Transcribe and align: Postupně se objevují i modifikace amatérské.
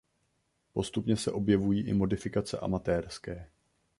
Postupně 0.73 1.17
se 1.17 1.31
objevují 1.31 1.87
i 1.87 1.93
modifikace 1.93 2.57
amatérské. 2.59 3.49